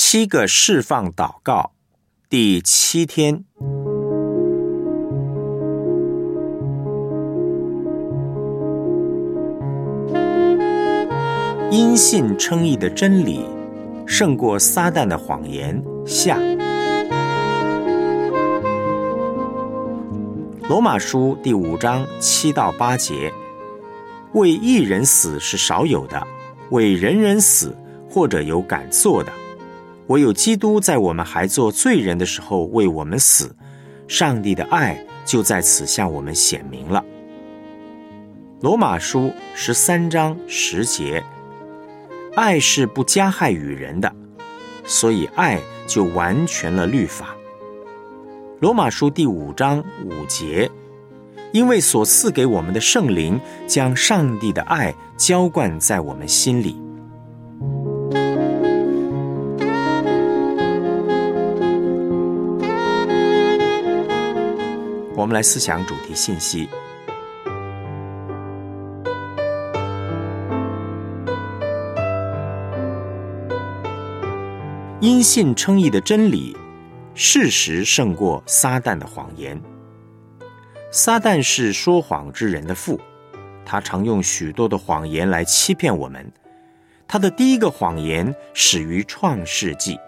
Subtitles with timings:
[0.00, 1.72] 七个释放祷告，
[2.30, 3.44] 第七天。
[11.72, 13.44] 因信称义的真理，
[14.06, 15.82] 胜过撒旦的谎言。
[16.06, 16.38] 下。
[20.68, 23.32] 罗马书第五章七到八节：
[24.34, 26.24] 为一人死是少有的，
[26.70, 27.76] 为人人死，
[28.08, 29.32] 或者有敢做的。
[30.08, 33.54] 唯有基督在我们还做罪人的时候为我们死，
[34.06, 37.04] 上帝的爱就在此向我们显明了。
[38.60, 41.22] 罗马书十三章十节。
[42.34, 44.12] 爱是不加害于人的，
[44.84, 47.34] 所以爱就完全了律法。
[48.60, 50.70] 罗马书第五章五节，
[51.52, 56.80] 因为所赐给我们的圣灵将上帝的爱浇灌在我们心里。
[65.18, 66.68] 我们来思想主题信息。
[75.00, 76.56] 因信称义的真理，
[77.14, 79.60] 事实胜过撒旦的谎言。
[80.92, 83.00] 撒旦是说谎之人的父，
[83.64, 86.32] 他常用许多的谎言来欺骗我们。
[87.08, 89.98] 他的第一个谎言始于创世纪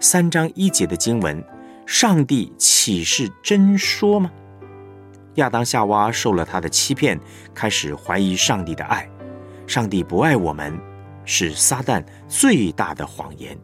[0.00, 1.40] 三章一节的经文
[1.86, 4.30] ：“上帝岂是真说吗？”
[5.36, 7.18] 亚当夏娃受了他的欺骗，
[7.54, 9.08] 开始怀疑上帝的爱。
[9.66, 10.78] 上帝不爱我们，
[11.24, 13.56] 是撒旦最大的谎言。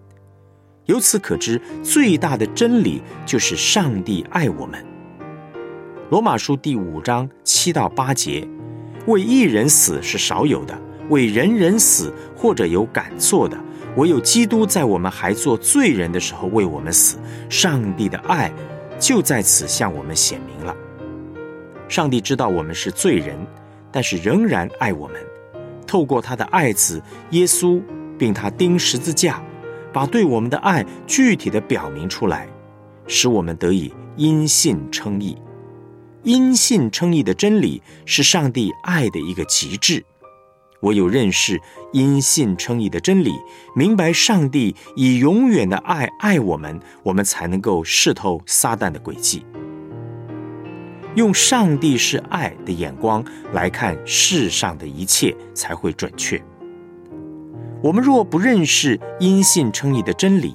[0.86, 4.84] 由此可知，最大的真理就是上帝爱我们。
[6.10, 8.46] 罗马书第五章七到八节：
[9.06, 10.78] 为一人死是少有的，
[11.08, 13.56] 为人人死或者有敢做的，
[13.96, 17.18] 唯有基督在我们还做罪人的时候为我们死。
[17.48, 18.52] 上帝的爱
[18.98, 20.74] 就在此向我们显明了。
[21.88, 23.36] 上帝知道我们是罪人，
[23.90, 25.16] 但是仍然爱我们，
[25.86, 27.82] 透过他的爱子耶稣，
[28.18, 29.42] 并他钉十字架。
[29.92, 32.48] 把对我们的爱具体的表明出来，
[33.06, 35.36] 使我们得以因信称义。
[36.22, 40.02] 因信称义的真理是上帝爱的一个极致。
[40.82, 41.60] 唯有认识
[41.92, 43.32] 因信称义的真理，
[43.74, 49.44] 明白上帝以永远的爱爱我们，我们才能够视透撒旦的诡计，
[51.14, 56.42] 用上帝是爱的眼光来看世上的一切，才会准确。
[57.82, 60.54] 我们若不认识因信称义的真理，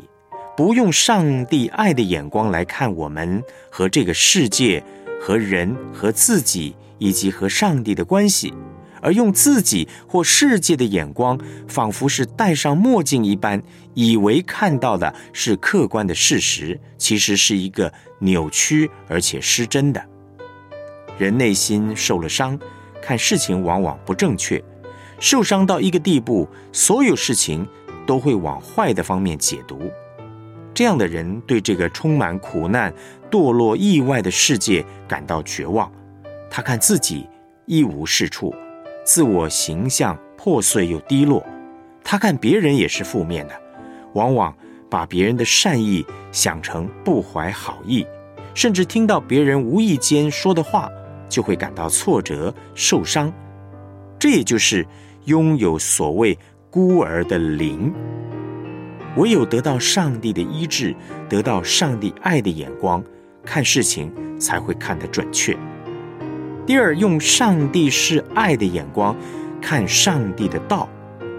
[0.56, 4.84] 不用上帝爱的眼光来看我们和这个世界、
[5.22, 8.54] 和人、和自己以及和上帝的关系，
[9.02, 13.62] 而用自己或世界的眼光，仿佛是戴上墨镜一般，
[13.94, 20.04] 以为看到的是客观的事实，其实是一个扭曲而且失真的。
[21.18, 22.60] 人内心受了伤，
[23.02, 24.64] 看事情往往不正确。
[25.20, 27.68] 受伤到一个地步，所有事情
[28.06, 29.80] 都会往坏的方面解读。
[30.76, 32.94] 这样的人对这个充满苦难、
[33.32, 35.92] 堕落、意外的世界感到绝望。
[36.52, 37.28] 他看自己
[37.66, 38.54] 一无是处，
[39.08, 41.42] 自我形象破碎又低落。
[42.04, 43.54] 他看别人也是负面的，
[44.14, 44.54] 往往
[44.90, 48.06] 把别人的善意想成不怀好意，
[48.54, 50.90] 甚至听到别人无意间说的话，
[51.30, 53.34] 就会感到挫折、受伤。
[54.20, 54.86] 这也就是。
[55.28, 56.40] 拥有所谓
[56.70, 57.94] 孤儿的灵，
[59.18, 60.96] 唯有得到上帝的医治，
[61.28, 63.04] 得到上帝爱的眼光，
[63.44, 65.54] 看事情才会看得准确。
[66.68, 69.16] 第二，用上帝是爱的眼光
[69.62, 70.90] 看上帝的道，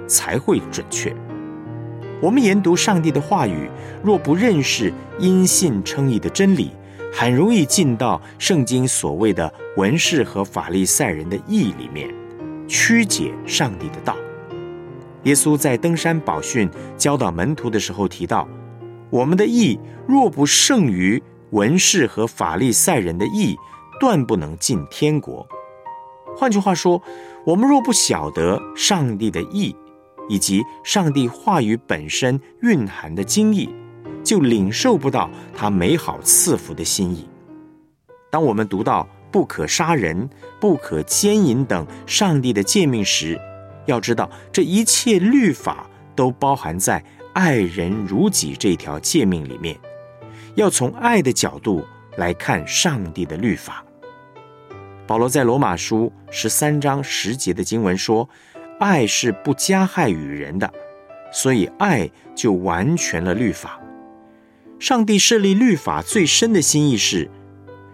[0.07, 1.15] 才会准确。
[2.19, 3.69] 我们研读上帝的话语，
[4.03, 6.71] 若不认识因信称义的真理，
[7.13, 12.09] 很容易进到圣经所谓的文士和法利赛人的义里面。
[12.67, 14.17] 曲解上帝的道。
[15.25, 18.49] 耶稣在登山宝训教导门徒的时候提到
[19.11, 23.55] ：“我们的义若不胜于文士和法利赛人的义，
[23.99, 25.47] 断不能进天国。”
[26.37, 27.03] 换句话说，
[27.45, 29.75] 我们若不晓得上帝的意
[30.29, 33.69] 以及上帝话语本身蕴含的精义，
[34.23, 37.29] 就领受不到他美好赐福的心意。
[38.31, 40.29] 当我们读到，不可杀人，
[40.61, 43.41] 不可奸淫等上帝的诫命时，
[43.87, 47.03] 要知道这一切律法都包含在
[47.35, 49.77] “爱人如己”这条诫命里面。
[50.55, 51.85] 要从爱的角度
[52.17, 53.85] 来看上帝的律法。
[55.09, 58.29] 保罗在罗马书十三章十节的经文说
[58.79, 60.71] ：“爱是不加害于人的，
[61.33, 63.81] 所以爱就完全了律法。
[64.79, 67.27] 上帝设立律法最深的心意是，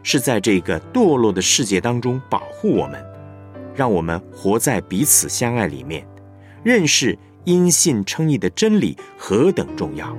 [0.03, 3.01] 是在这个堕落的世界当中保护我们，
[3.77, 6.05] 让我们活在彼此相爱里面，
[6.65, 10.13] 认识因信称义的真理何等重要。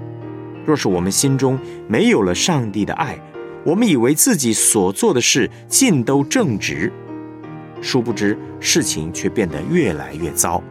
[0.66, 1.60] 若是我们心中
[1.90, 3.20] 没有了上帝的爱，
[3.66, 6.94] 我们以为自己所做的事尽都正直，
[7.82, 10.62] 殊不知事情却变得越来越糟。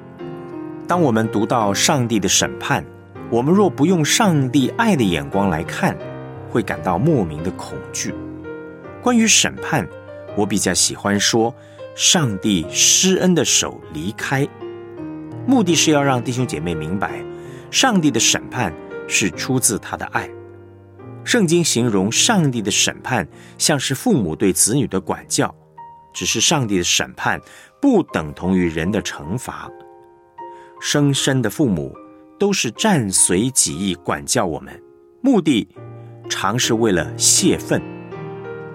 [0.87, 2.85] 当我们读到上帝的审判，
[3.31, 5.99] 我们若不用上帝爱的眼光来看，
[6.49, 8.15] 会感到莫名的恐惧。
[9.03, 9.85] 关于审判，
[10.37, 11.53] 我比较喜欢说，
[11.97, 14.47] 上帝施恩的手离开，
[15.49, 17.25] 目的是要让弟兄姐妹明白，
[17.73, 18.73] 上帝的审判
[19.09, 20.31] 是出自他的爱。
[21.25, 23.27] 圣经形容上帝的审判
[23.57, 25.53] 像是父母对子女的管教，
[26.13, 27.41] 只是上帝的审判
[27.81, 29.71] 不等同于人的惩罚。
[30.81, 31.97] 生身的父母
[32.39, 34.79] 都是战随己意管教我们，
[35.23, 35.67] 目的
[36.29, 37.81] 常是为了泄愤；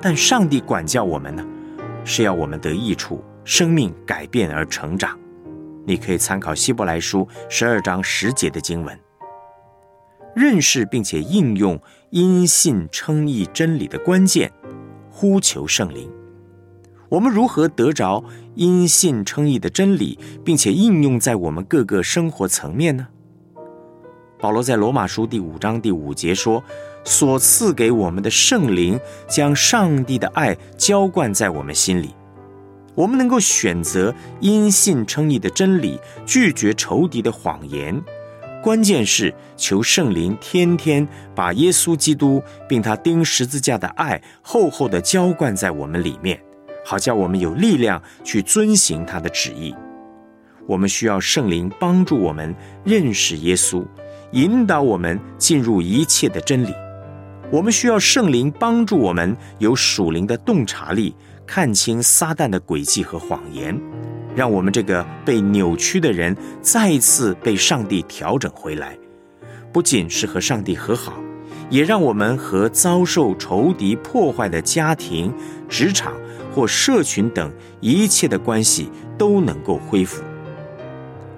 [0.02, 1.46] 但上帝管教我们呢，
[2.04, 5.18] 是要我们得益处，生命改变而成长。
[5.86, 9.00] 你可以参考希伯来书十二章十节的经文，
[10.36, 11.80] 认识并且应用
[12.12, 14.52] 因信称义真理的关键，
[15.12, 16.10] 呼求圣灵。
[17.08, 18.24] 我们如何得着
[18.56, 23.08] 因信称义的真理，并且应用在我们各个生活层面呢？
[24.40, 26.64] 保罗在罗马书第五章第五节说
[27.06, 32.16] ：“所赐给我们的圣灵，将上帝的爱浇灌在我们心里。
[32.96, 38.02] 我们能够选择因信称义的真理，拒绝仇敌的谎言。
[38.62, 46.40] 关键是求圣灵天天把耶稣基督并他钉十字架的爱厚厚的浇灌在我们里面。”
[46.86, 49.76] 好叫我们有力量去遵行他的旨意。
[50.66, 53.86] 我们需要圣灵帮助我们认识耶稣，
[54.32, 56.74] 引导我们进入一切的真理。
[57.52, 61.16] 我们需要圣灵帮助我们有属灵的洞察力，
[61.46, 63.80] 看清撒旦的诡计和谎言，
[64.36, 68.98] 让我们这个被扭曲的人再一次被上帝调整回来。
[69.72, 71.14] 不仅是和上帝和好，
[71.70, 75.34] 也让我们和遭受仇敌破坏的家庭、
[75.68, 76.14] 职场。
[76.52, 78.90] 或社群等一切的关系
[79.20, 80.24] 都能够恢复。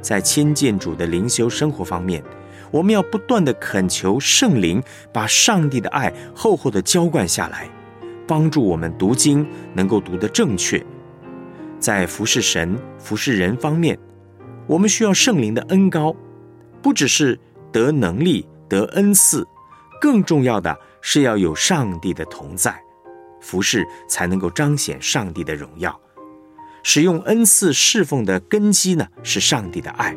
[0.02, 2.24] 在亲近主的灵修生活方面，
[2.72, 7.70] 我们要不断的恳求圣灵把上帝的爱厚厚的浇灌下来，
[8.26, 10.82] 帮助我们读经能够读得正确。
[11.82, 13.98] 在服侍神、服侍人方面，
[14.68, 16.16] 我们需要圣灵的恩高，
[16.80, 17.38] 不只是
[17.72, 19.46] 得能力、得恩赐，
[20.00, 22.80] 更重要的是要有上帝的同在。
[23.42, 26.00] 服侍才能够彰显上帝的荣耀。
[26.84, 30.16] 使用恩赐侍奉的根基呢，是上帝的爱。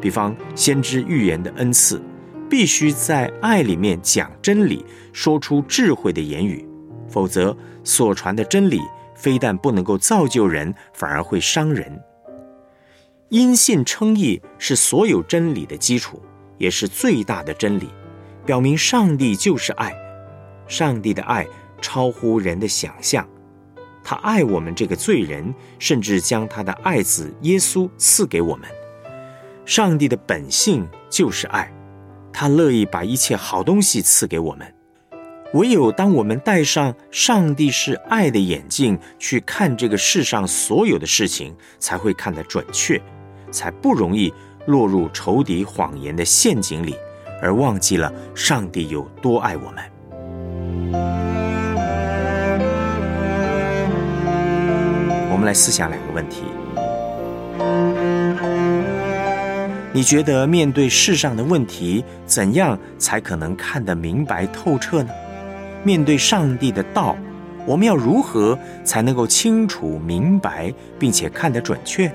[0.00, 2.02] 比方先知预言的恩赐，
[2.50, 4.84] 必须在爱里面讲真理，
[5.14, 6.68] 说出智慧的言语，
[7.08, 8.80] 否则所传的真理
[9.18, 12.00] 非但不能够造就人，反而会伤人。
[13.28, 16.22] 因信称义是所有真理的基础，
[16.56, 17.90] 也是最大的真理，
[18.46, 19.92] 表明上帝就是爱，
[20.66, 21.46] 上帝的爱。
[21.80, 23.24] 超乎人的想象，
[24.02, 28.68] 他爱我们这个罪人，甚至将他的爱子耶稣赐给我们。
[29.64, 31.72] 上帝的本性就是爱，
[32.32, 34.74] 他乐意把一切好东西赐给我们。
[35.54, 43.00] 唯有当我们戴上上帝是爱的眼镜去看这个世上所有的事情，才会看得准确，
[43.50, 44.30] 才不容易
[44.66, 46.94] 落入仇敌谎言的陷阱里，
[47.40, 49.82] 而忘记了上帝有多爱我们。
[55.32, 56.42] 我们来思想两个问题：
[59.94, 65.10] 你觉得面对世上的问题，怎样才可能看得明白透彻呢？
[65.84, 67.16] 面对上帝的道，
[67.64, 72.10] 我们要如何才能够清楚明白，并且看得准确？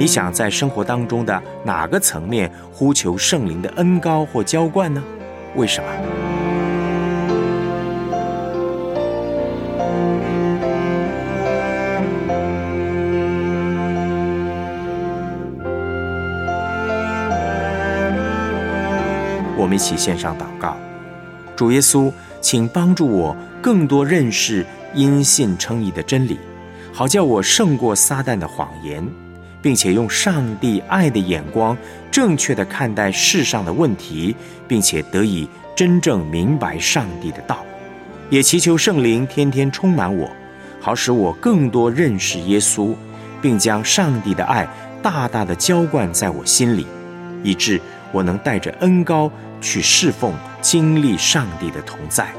[0.00, 5.02] 你想在生活当中的哪个层面呼求圣灵的恩高或浇灌呢？
[5.56, 6.17] 为什么？
[19.78, 20.76] 一起献上祷告，
[21.54, 26.36] 主耶稣，请帮助我更多认识因信称义的真理，
[26.92, 29.06] 好叫我胜过撒旦的谎言。
[29.60, 31.76] 并且用上帝爱的眼光，
[32.10, 34.34] 正确的看待世上的问题，
[34.66, 37.64] 并且得以真正明白上帝的道。
[38.30, 40.28] 也祈求圣灵天天充满我，
[40.80, 42.94] 好使我更多认识耶稣，
[43.40, 44.66] 并将上帝的爱
[45.02, 46.86] 大大的浇灌在我心里，
[47.42, 47.80] 以致
[48.12, 49.30] 我能带着恩高
[49.60, 52.32] 去侍奉，经历上帝的同在。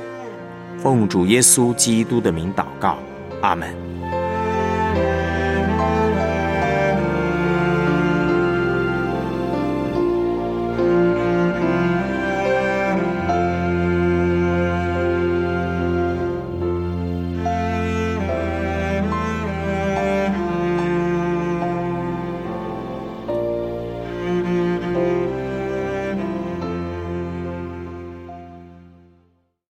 [0.81, 2.97] 奉主耶稣基督的名祷告，
[3.41, 3.88] 阿门。